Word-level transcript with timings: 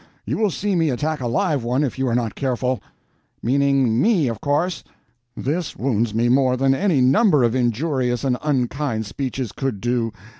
You 0.25 0.39
will 0.39 0.49
see 0.49 0.73
me 0.75 0.89
attack 0.89 1.21
a 1.21 1.27
live 1.27 1.63
one 1.63 1.83
if 1.83 1.99
you 1.99 2.07
are 2.07 2.15
not 2.15 2.33
careful." 2.33 2.81
"Meaning 3.43 4.01
me, 4.01 4.29
of 4.29 4.41
course. 4.41 4.83
This 5.37 5.75
wounds 5.75 6.15
me 6.15 6.27
more 6.27 6.57
than 6.57 6.73
any 6.73 7.01
number 7.01 7.43
of 7.43 7.53
injurious 7.53 8.23
and 8.23 8.35
unkind 8.41 9.05
speeches 9.05 9.51
could 9.51 9.79
do. 9.79 10.11